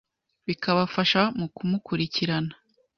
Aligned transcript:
bikabafasha 0.47 1.21
mu 1.39 1.47
kumukurikirana 1.55 2.53